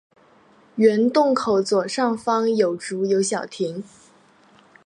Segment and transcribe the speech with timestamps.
[0.77, 3.83] 原洞口左上方有竹有小亭。